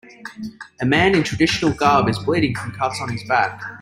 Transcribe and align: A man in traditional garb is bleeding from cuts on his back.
A 0.81 0.85
man 0.87 1.13
in 1.13 1.21
traditional 1.21 1.71
garb 1.75 2.09
is 2.09 2.17
bleeding 2.17 2.55
from 2.55 2.71
cuts 2.71 2.99
on 3.01 3.09
his 3.11 3.23
back. 3.25 3.61